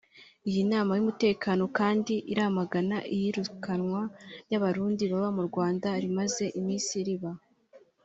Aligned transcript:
Iyi 0.49 0.61
nama 0.71 0.91
y’umutekano 0.97 1.63
kandi 1.77 2.13
iramagana 2.31 2.97
iyirukanwa 3.15 4.01
ry’Abarundi 4.45 5.03
baba 5.11 5.29
mu 5.37 5.43
Rwanda 5.49 5.87
rimaze 6.03 6.45
iminsi 6.59 6.93
riba 7.07 7.31